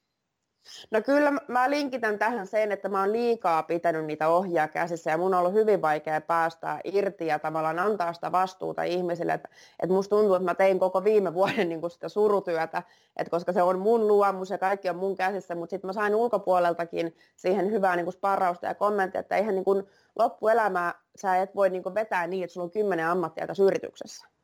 [0.91, 5.19] No kyllä mä linkitän tähän sen, että mä oon liikaa pitänyt niitä ohjaa käsissä ja
[5.19, 9.33] mun on ollut hyvin vaikea päästä irti ja tavallaan antaa sitä vastuuta ihmisille.
[9.33, 9.49] Että,
[9.83, 12.83] että musta tuntuu, että mä tein koko viime vuoden niin sitä surutyötä,
[13.17, 16.15] että koska se on mun luomus ja kaikki on mun käsissä, mutta sitten mä sain
[16.15, 19.87] ulkopuoleltakin siihen hyvää niin sparrausta ja kommenttia, että eihän niin kuin
[20.19, 24.36] loppuelämää sä et voi niin vetää niin, että sulla on kymmenen ammattia tässä yrityksessä.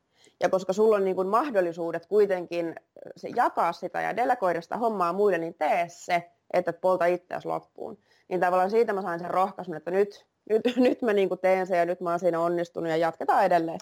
[0.43, 2.75] Ja koska sulla on niin kuin mahdollisuudet kuitenkin
[3.17, 7.49] se, jakaa sitä ja delegoida sitä hommaa muille, niin tee se, että et polta itseäsi
[7.49, 7.99] loppuun.
[8.29, 11.67] Niin tavallaan siitä mä sain sen rohkaisun, että nyt, nyt, nyt mä niin kuin teen
[11.67, 13.79] sen ja nyt mä oon siinä onnistunut ja jatketaan edelleen.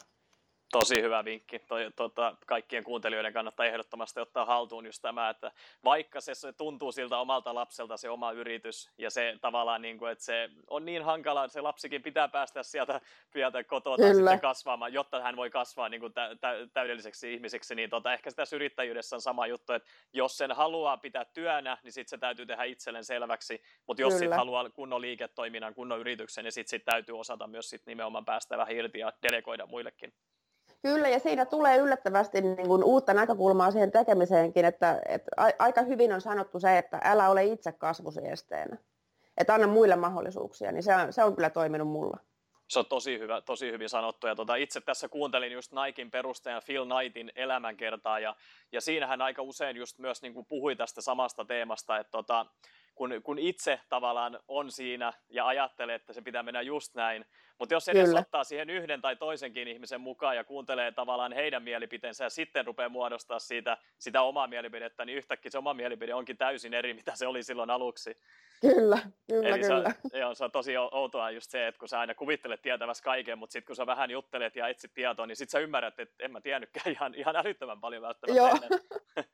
[0.73, 1.59] Tosi hyvä vinkki.
[1.59, 5.53] Toi, tota, kaikkien kuuntelijoiden kannattaa ehdottomasti ottaa haltuun just tämä, että
[5.85, 10.13] vaikka se, se tuntuu siltä omalta lapselta se oma yritys ja se tavallaan, niin kuin,
[10.13, 13.01] että se on niin hankala, että se lapsikin pitää päästä sieltä,
[13.33, 17.91] sieltä kotoa sitten kasvaamaan, jotta hän voi kasvaa niin kuin tä, tä, täydelliseksi ihmiseksi, niin
[17.91, 22.11] tota, ehkä tässä yrittäjyydessä on sama juttu, että jos sen haluaa pitää työnä, niin sitten
[22.11, 26.71] se täytyy tehdä itselleen selväksi, mutta jos sitten haluaa kunnon liiketoiminnan, kunnon yrityksen, niin sitten
[26.71, 30.13] sit täytyy osata myös sit nimenomaan päästä vähän irti ja delegoida muillekin.
[30.83, 36.13] Kyllä, ja siinä tulee yllättävästi niin kuin uutta näkökulmaa siihen tekemiseenkin, että, että aika hyvin
[36.13, 38.77] on sanottu se, että älä ole itse kasvusi esteenä.
[39.37, 42.17] Että anna muille mahdollisuuksia, niin se on, se on kyllä toiminut mulla.
[42.69, 44.27] Se on tosi, hyvä, tosi hyvin sanottu.
[44.27, 48.37] Ja tota, itse tässä kuuntelin just Nikein perustajan Phil Knightin elämänkertaa, ja,
[48.73, 52.47] ja siinähän aika usein just myös niin kuin puhui tästä samasta teemasta, että tota,
[53.01, 57.25] kun, kun itse tavallaan on siinä ja ajattelee, että se pitää mennä just näin,
[57.59, 58.21] mutta jos edes Kyllä.
[58.21, 62.89] ottaa siihen yhden tai toisenkin ihmisen mukaan ja kuuntelee tavallaan heidän mielipiteensä ja sitten rupeaa
[62.89, 67.27] muodostaa siitä, sitä omaa mielipidettä, niin yhtäkkiä se oma mielipide onkin täysin eri, mitä se
[67.27, 68.17] oli silloin aluksi.
[68.61, 69.95] Kyllä, kyllä, Eli kyllä.
[70.11, 73.39] Se, joo, se on tosi outoa just se, että kun sä aina kuvittelet tietävässä kaiken,
[73.39, 76.33] mutta sitten kun sä vähän juttelet ja etsit tietoa, niin sitten sä ymmärrät, että en
[76.33, 78.81] mä tiennytkään ihan, ihan älyttömän paljon välttämättä joo.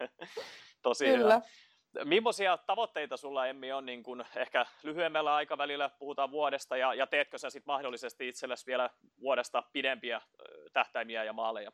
[0.82, 1.34] tosi kyllä.
[1.34, 1.40] hyvä.
[2.04, 7.38] Millaisia tavoitteita sulla Emmi on niin kun ehkä lyhyemmällä aikavälillä, puhutaan vuodesta, ja, ja teetkö
[7.38, 10.20] sä sitten mahdollisesti itsellesi vielä vuodesta pidempiä
[10.72, 11.72] tähtäimiä ja maaleja?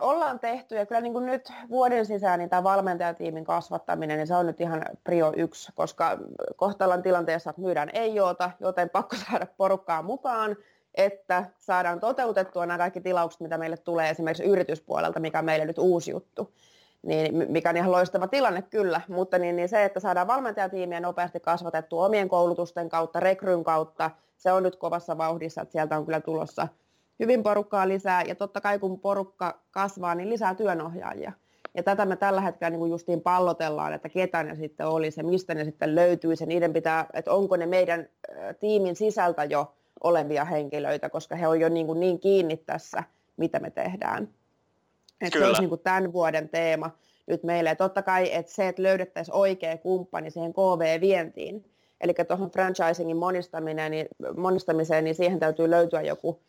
[0.00, 4.34] Ollaan tehty ja kyllä niin kuin nyt vuoden sisään niin tämä valmentajatiimin kasvattaminen, niin se
[4.34, 6.18] on nyt ihan prio yksi, koska
[6.56, 10.56] kohtallan tilanteessa myydään ei joota, joten pakko saada porukkaa mukaan,
[10.94, 15.78] että saadaan toteutettua nämä kaikki tilaukset, mitä meille tulee esimerkiksi yrityspuolelta, mikä on meille nyt
[15.78, 16.54] uusi juttu
[17.02, 21.40] niin, mikä on ihan loistava tilanne kyllä, mutta niin, niin se, että saadaan valmentajatiimiä nopeasti
[21.40, 26.20] kasvatettua omien koulutusten kautta, rekryn kautta, se on nyt kovassa vauhdissa, että sieltä on kyllä
[26.20, 26.68] tulossa
[27.20, 31.32] hyvin porukkaa lisää, ja totta kai kun porukka kasvaa, niin lisää työnohjaajia.
[31.74, 35.54] Ja tätä me tällä hetkellä niin justiin pallotellaan, että ketä ne sitten olisi ja mistä
[35.54, 36.46] ne sitten löytyisi.
[36.46, 38.08] Niiden pitää, että onko ne meidän
[38.60, 43.04] tiimin sisältä jo olevia henkilöitä, koska he on jo niin, kuin niin kiinni tässä,
[43.36, 44.28] mitä me tehdään.
[45.20, 46.90] Että se olisi niin kuin tämän vuoden teema
[47.26, 47.68] nyt meille.
[47.68, 51.64] Ja totta kai, että se, että löydettäisiin oikea kumppani siihen KV-vientiin,
[52.00, 56.40] eli tuohon franchisingin monistaminen, niin, monistamiseen, niin siihen täytyy löytyä joku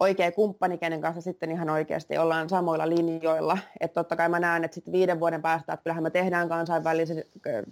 [0.00, 3.58] oikea kumppani, kenen kanssa sitten ihan oikeasti ollaan samoilla linjoilla.
[3.80, 7.22] Että totta kai mä näen, että sitten viiden vuoden päästä, että kyllähän me tehdään kansainvälisiä,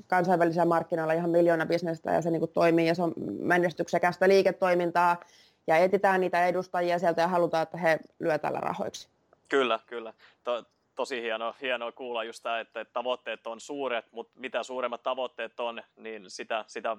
[0.07, 5.21] kansainvälisillä markkinoilla ihan miljoona bisnestä ja se niin kuin toimii ja se on menestyksekästä liiketoimintaa
[5.67, 9.09] ja etsitään niitä edustajia sieltä ja halutaan, että he lyö tällä rahoiksi.
[9.49, 10.15] Kyllä, kyllä.
[10.45, 15.03] To, tosi hieno, hieno kuulla just tämä, että, että tavoitteet on suuret, mutta mitä suuremmat
[15.03, 16.97] tavoitteet on, niin sitä, sitä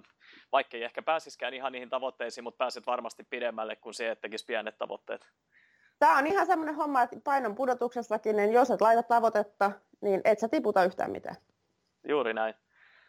[0.51, 4.45] vaikka ei ehkä pääsiskään ihan niihin tavoitteisiin, mutta pääset varmasti pidemmälle kuin se, että tekisi
[4.45, 5.29] pienet tavoitteet.
[5.99, 10.39] Tämä on ihan semmoinen homma, että painon pudotuksessakin, niin jos et laita tavoitetta, niin et
[10.39, 11.35] sä tiputa yhtään mitään.
[12.07, 12.53] Juuri näin.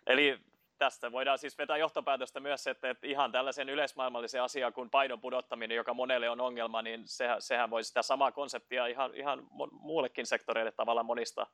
[0.07, 0.41] Eli
[0.81, 5.77] tästä voidaan siis vetää johtopäätöstä myös, että, että ihan tällaisen yleismaailmallisen asian kuin painon pudottaminen,
[5.77, 10.73] joka monelle on ongelma, niin sehän, sehän voi sitä samaa konseptia ihan, ihan muullekin sektoreille
[10.73, 11.47] tavallaan monista.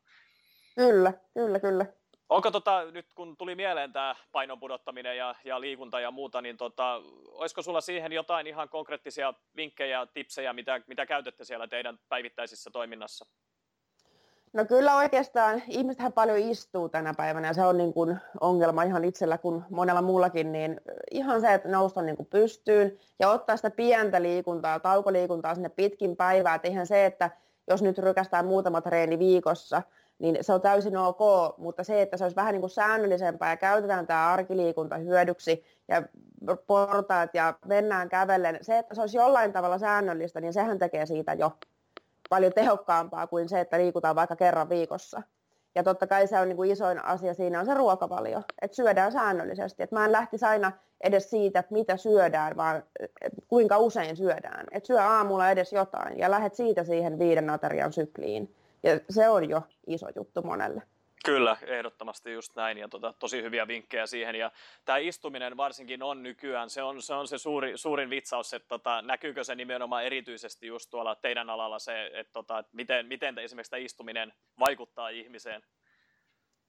[0.74, 1.86] Kyllä, kyllä, kyllä.
[2.28, 6.56] Onko tota, nyt kun tuli mieleen tämä painon pudottaminen ja, ja liikunta ja muuta, niin
[6.56, 12.70] tota, olisiko sulla siihen jotain ihan konkreettisia vinkkejä, tipsejä, mitä, mitä käytätte siellä teidän päivittäisissä
[12.70, 13.26] toiminnassa?
[14.52, 19.04] No kyllä oikeastaan ihmistähän paljon istuu tänä päivänä ja se on niin kuin ongelma ihan
[19.04, 20.80] itsellä kuin monella muullakin, niin
[21.10, 26.16] ihan se, että nousta niin kuin pystyyn ja ottaa sitä pientä liikuntaa, taukoliikuntaa sinne pitkin
[26.16, 27.30] päivää, että ihan se, että
[27.68, 29.82] jos nyt rykästään muutama treeni viikossa,
[30.18, 31.20] niin se on täysin ok,
[31.58, 36.02] mutta se, että se olisi vähän niin kuin säännöllisempää ja käytetään tämä arkiliikunta hyödyksi ja
[36.66, 41.32] portaat ja mennään kävellen, se, että se olisi jollain tavalla säännöllistä, niin sehän tekee siitä
[41.32, 41.52] jo
[42.30, 45.22] paljon tehokkaampaa kuin se, että liikutaan vaikka kerran viikossa.
[45.74, 49.12] Ja totta kai se on niin kuin isoin asia siinä on se ruokavalio, että syödään
[49.12, 49.82] säännöllisesti.
[49.82, 52.82] Et mä en lähtisi aina edes siitä, että mitä syödään, vaan
[53.48, 54.66] kuinka usein syödään.
[54.72, 58.54] Et syö aamulla edes jotain ja lähdet siitä siihen viiden aterian sykliin.
[58.82, 60.82] Ja se on jo iso juttu monelle.
[61.26, 64.34] Kyllä, ehdottomasti just näin ja tota, tosi hyviä vinkkejä siihen.
[64.34, 64.50] Ja
[64.84, 69.02] tämä istuminen varsinkin on nykyään, se on se, on se suuri, suurin vitsaus, että tota,
[69.02, 73.70] näkyykö se nimenomaan erityisesti just tuolla teidän alalla se, että tota, että miten, miten esimerkiksi
[73.70, 75.62] tämä istuminen vaikuttaa ihmiseen?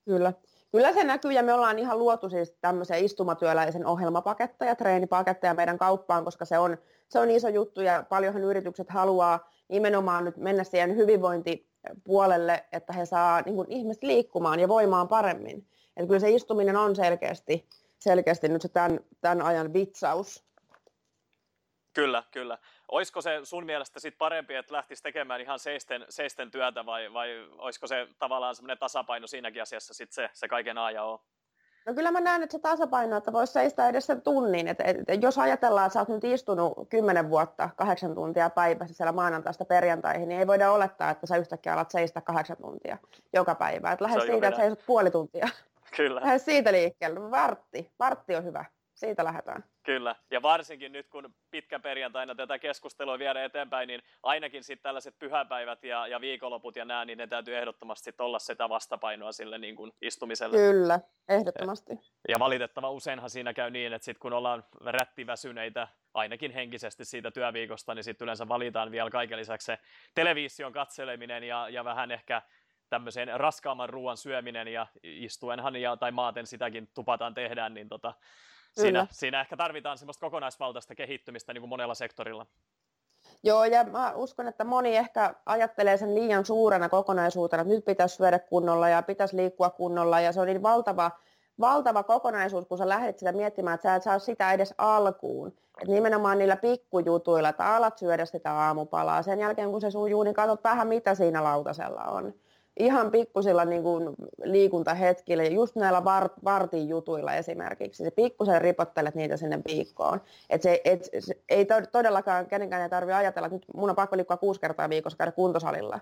[0.05, 0.33] Kyllä.
[0.71, 6.23] Kyllä se näkyy ja me ollaan ihan luotu siis tämmöisen istumatyöläisen ohjelmapaketteja, treenipaketteja meidän kauppaan,
[6.25, 6.77] koska se on,
[7.09, 11.67] se on iso juttu ja paljonhan yritykset haluaa nimenomaan nyt mennä siihen hyvinvointi
[12.03, 15.67] puolelle, että he saa niin kuin, ihmiset liikkumaan ja voimaan paremmin.
[15.97, 17.67] Että kyllä se istuminen on selkeästi,
[17.99, 20.47] selkeästi nyt se tämän, tämän ajan vitsaus.
[21.93, 22.57] Kyllä, kyllä.
[22.91, 27.47] Olisiko se sun mielestä sit parempi, että lähtisi tekemään ihan seisten, seisten työtä vai, vai
[27.57, 31.25] olisiko se tavallaan semmoinen tasapaino siinäkin asiassa sit se, se kaiken A ja O?
[31.87, 34.67] No kyllä mä näen, että se tasapaino, että voisi seistä edes sen tunnin.
[34.67, 39.11] Että, että jos ajatellaan, että sä oot nyt istunut kymmenen vuotta, kahdeksan tuntia päivässä siellä
[39.11, 42.97] maanantaista perjantaihin, niin ei voida olettaa, että sä yhtäkkiä alat seistä kahdeksan tuntia
[43.33, 43.91] joka päivä.
[43.91, 45.47] Että lähes siitä, että seisot puoli tuntia.
[45.97, 46.21] Kyllä.
[46.21, 47.31] Lähes siitä liikkeelle.
[47.31, 47.91] Vartti.
[47.99, 48.65] Vartti on hyvä.
[48.95, 49.63] Siitä lähdetään.
[49.87, 55.19] Kyllä, ja varsinkin nyt kun pitkä perjantaina tätä keskustelua viedä eteenpäin, niin ainakin sitten tällaiset
[55.19, 59.75] pyhäpäivät ja, ja viikonloput ja nämä, niin ne täytyy ehdottomasti olla sitä vastapainoa sille niin
[59.75, 60.57] kuin istumiselle.
[60.57, 61.93] Kyllä, ehdottomasti.
[62.27, 67.95] Ja valitettava useinhan siinä käy niin, että sitten kun ollaan rättiväsyneitä, ainakin henkisesti siitä työviikosta,
[67.95, 69.79] niin sitten yleensä valitaan vielä kaiken lisäksi se
[70.15, 72.41] television katseleminen ja, ja vähän ehkä
[72.89, 78.13] tämmöiseen raskaamman ruoan syöminen ja istuenhan ja, tai maaten sitäkin tupataan tehdään, niin tota,
[78.81, 82.45] siinä, siinä ehkä tarvitaan semmoista kokonaisvaltaista kehittymistä niin kuin monella sektorilla.
[83.43, 88.15] Joo, ja mä uskon, että moni ehkä ajattelee sen liian suurena kokonaisuutena, että nyt pitäisi
[88.15, 91.11] syödä kunnolla ja pitäisi liikkua kunnolla, ja se on niin valtava,
[91.59, 95.53] valtava kokonaisuus, kun sä lähdet sitä miettimään, että sä et saa sitä edes alkuun.
[95.81, 99.21] Et nimenomaan niillä pikkujutuilla, että alat syödä sitä aamupalaa.
[99.21, 102.33] Sen jälkeen, kun se sujuu, niin katsot vähän, mitä siinä lautasella on
[102.79, 109.37] ihan pikkusilla niin kuin liikuntahetkillä, just näillä var, vartin jutuilla esimerkiksi, se pikkusen ripottelet niitä
[109.37, 110.21] sinne viikkoon.
[110.49, 114.17] Et se, et, se, ei todellakaan kenenkään ei tarvitse ajatella, että nyt mun on pakko
[114.17, 115.99] liikkua kuusi kertaa viikossa käydä kuntosalilla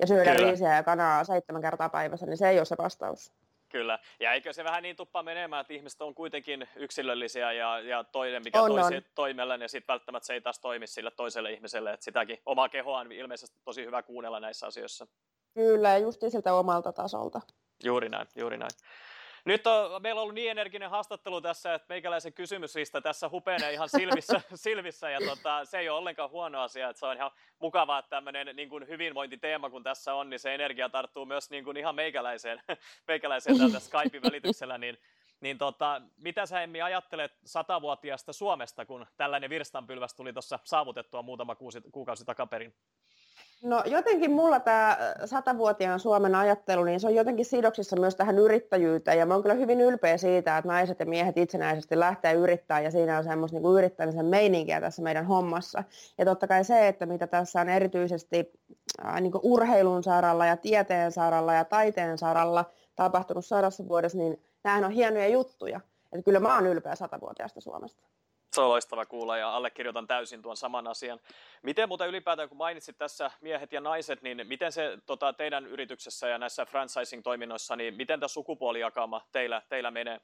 [0.00, 0.48] ja syödä Kyllä.
[0.48, 3.32] riisiä ja kanaa seitsemän kertaa päivässä, niin se ei ole se vastaus.
[3.68, 8.04] Kyllä, ja eikö se vähän niin tuppa menemään, että ihmiset on kuitenkin yksilöllisiä ja, ja
[8.04, 9.02] toinen mikä on, toisi, on.
[9.14, 12.98] toimelle, niin sitten välttämättä se ei taas toimi sille toiselle ihmiselle, että sitäkin omaa kehoa
[12.98, 15.06] on ilmeisesti tosi hyvä kuunnella näissä asioissa.
[15.54, 17.40] Kyllä, ja just siltä omalta tasolta.
[17.84, 18.70] Juuri näin, juuri näin.
[19.44, 23.88] Nyt on, meillä on ollut niin energinen haastattelu tässä, että meikäläisen kysymyslista tässä hupenee ihan
[23.88, 27.98] silmissä, silmissä ja tota, se ei ole ollenkaan huono asia, että se on ihan mukavaa,
[27.98, 31.76] että tämmöinen niin kuin hyvinvointiteema kun tässä on, niin se energia tarttuu myös niin kuin
[31.76, 32.62] ihan meikäläiseen,
[33.08, 34.98] meikäläiseen tältä Skypein välityksellä, niin
[35.40, 41.54] niin tota, mitä sä Emmi ajattelet satavuotiaasta Suomesta, kun tällainen virstanpylväs tuli tuossa saavutettua muutama
[41.54, 42.74] kuusi, kuukausi takaperin?
[43.64, 49.18] No jotenkin mulla tämä satavuotiaan Suomen ajattelu, niin se on jotenkin sidoksissa myös tähän yrittäjyyteen.
[49.18, 52.90] Ja mä oon kyllä hyvin ylpeä siitä, että naiset ja miehet itsenäisesti lähtee yrittää ja
[52.90, 55.84] siinä on semmoista niin yrittämisen meininkiä tässä meidän hommassa.
[56.18, 58.52] Ja totta kai se, että mitä tässä on erityisesti
[59.06, 62.64] äh, niin urheilun saralla ja tieteen saralla ja taiteen saralla
[62.96, 65.80] tapahtunut sadassa vuodessa, niin nämähän on hienoja juttuja.
[66.12, 68.13] Että kyllä mä oon ylpeä satavuotiaasta Suomesta.
[68.54, 71.20] Se on loistava kuulla ja allekirjoitan täysin tuon saman asian.
[71.62, 76.28] Miten muuten ylipäätään, kun mainitsit tässä miehet ja naiset, niin miten se tota, teidän yrityksessä
[76.28, 80.20] ja näissä franchising-toiminnoissa, niin miten tämä sukupuolijakama teillä, teillä menee?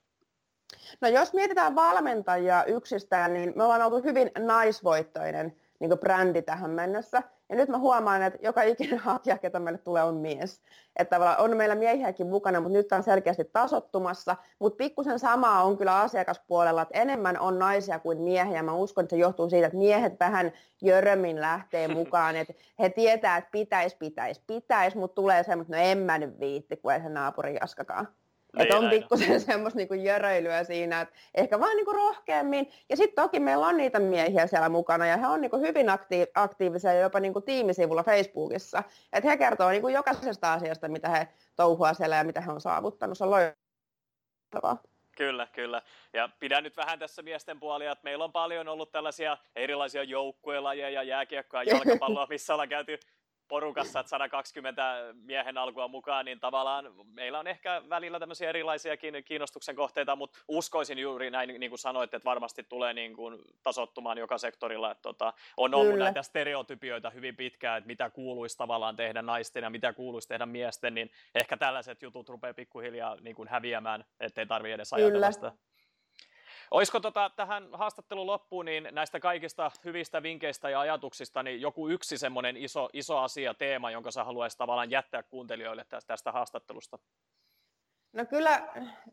[1.01, 7.23] No jos mietitään valmentajia yksistään, niin me ollaan oltu hyvin naisvoittoinen niin brändi tähän mennessä.
[7.49, 10.61] Ja nyt mä huomaan, että joka ikinen hakija, ketä meille tulee, on mies.
[10.97, 14.37] Että on meillä miehiäkin mukana, mutta nyt on selkeästi tasottumassa.
[14.59, 18.63] Mutta pikkusen samaa on kyllä asiakaspuolella, että enemmän on naisia kuin miehiä.
[18.63, 22.37] Mä uskon, että se johtuu siitä, että miehet vähän jörömin lähtee mukaan.
[22.37, 26.77] Että he tietää, että pitäisi, pitäisi, pitäisi, mutta tulee semmoista, no en mä nyt viitti,
[26.77, 28.09] kun ei se naapuri jaskakaan.
[28.59, 32.73] Että on pikkusen semmoista niinku jöröilyä siinä, että ehkä vaan niinku rohkeammin.
[32.89, 36.31] Ja sitten toki meillä on niitä miehiä siellä mukana ja he on niinku hyvin aktiiv-
[36.35, 38.83] aktiivisia jopa niinku tiimisivulla Facebookissa.
[39.13, 43.19] Että he kertoo niinku jokaisesta asiasta, mitä he touhua siellä ja mitä he on saavuttanut.
[43.19, 44.83] Se on loistavaa.
[45.17, 45.83] Kyllä, kyllä.
[46.13, 51.03] Ja pidän nyt vähän tässä miesten puolia, että meillä on paljon ollut tällaisia erilaisia joukkuelajeja,
[51.03, 53.01] jääkiekkoa, jalkapalloa, missä ollaan käyty
[53.51, 59.77] porukassa, että 120 miehen alkua mukaan, niin tavallaan meillä on ehkä välillä tämmöisiä erilaisiakin kiinnostuksen
[59.77, 64.39] kohteita, mutta uskoisin juuri näin, niin kuin sanoit, että varmasti tulee niin kuin tasottumaan joka
[64.39, 64.91] sektorilla.
[64.91, 66.05] Että tota, on ollut Kyllä.
[66.05, 70.95] näitä stereotypioita hyvin pitkään, että mitä kuuluisi tavallaan tehdä naisten ja mitä kuuluisi tehdä miesten,
[70.95, 75.33] niin ehkä tällaiset jutut rupeaa pikkuhiljaa niin kuin häviämään, ettei tarvitse edes ajatella Kyllä.
[75.33, 75.70] sitä.
[76.71, 82.19] Olisiko tota, tähän haastattelun loppuun niin näistä kaikista hyvistä vinkkeistä ja ajatuksista niin joku yksi
[82.19, 86.99] semmoinen iso, iso asia, teema, jonka sä haluaisit tavallaan jättää kuuntelijoille tästä, tästä haastattelusta?
[88.13, 88.69] No kyllä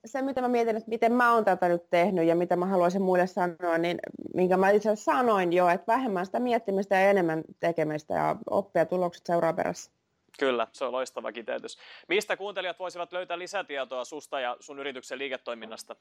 [0.05, 3.01] se, mitä mä mietin, että miten mä oon tätä nyt tehnyt ja mitä mä haluaisin
[3.01, 3.99] muille sanoa, niin
[4.33, 9.25] minkä mä itse sanoin jo, että vähemmän sitä miettimistä ja enemmän tekemistä ja oppia tulokset
[9.25, 9.91] seuraa perässä.
[10.39, 11.77] Kyllä, se on loistava kiteytys.
[12.07, 15.95] Mistä kuuntelijat voisivat löytää lisätietoa susta ja sun yrityksen liiketoiminnasta?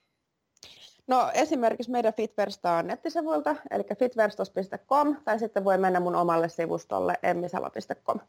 [1.06, 8.20] No esimerkiksi meidän Fitverstaan nettisivuilta, eli fitverstos.com, tai sitten voi mennä mun omalle sivustolle emmisalo.com.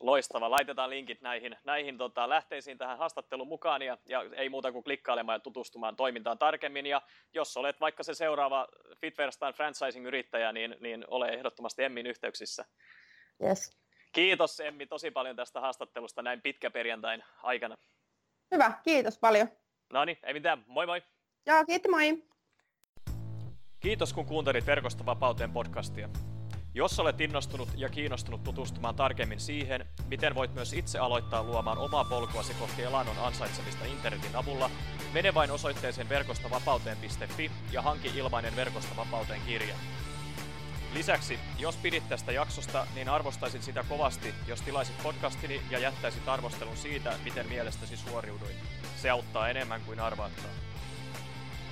[0.00, 0.50] Loistava.
[0.50, 5.36] Laitetaan linkit näihin, näihin tota, lähteisiin tähän haastattelun mukaan ja, ja ei muuta kuin klikkailemaan
[5.36, 6.86] ja tutustumaan toimintaan tarkemmin.
[6.86, 7.02] Ja
[7.34, 8.68] jos olet vaikka se seuraava
[9.00, 12.64] Fitverstaan franchising-yrittäjä, niin, niin ole ehdottomasti Emmin yhteyksissä.
[13.42, 13.78] Yes.
[14.12, 17.76] Kiitos Emmi tosi paljon tästä haastattelusta näin pitkä perjantain aikana.
[18.50, 19.48] Hyvä, kiitos paljon.
[19.92, 20.64] No niin, ei mitään.
[20.66, 21.02] Moi moi.
[21.44, 22.22] Kiitos moi.
[23.80, 26.08] Kiitos kun kuuntelit Verkosta vapauteen podcastia.
[26.74, 32.04] Jos olet innostunut ja kiinnostunut tutustumaan tarkemmin siihen, miten voit myös itse aloittaa luomaan omaa
[32.04, 34.70] polkuasi kohti elannon ansaitsemista internetin avulla,
[35.12, 39.74] mene vain osoitteeseen verkostavapauteen.fi ja hanki ilmainen Verkosta vapauteen kirja.
[40.92, 46.76] Lisäksi, jos pidit tästä jaksosta, niin arvostaisin sitä kovasti, jos tilaisit podcastini ja jättäisit arvostelun
[46.76, 48.56] siitä, miten mielestäsi suoriuduin.
[48.96, 50.71] Se auttaa enemmän kuin arvaatkaan.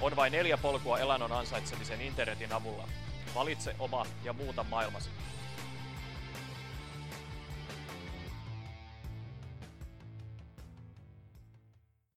[0.00, 2.88] On vain neljä polkua elannon ansaitsemisen internetin avulla.
[3.34, 5.10] Valitse oma ja muuta maailmasi.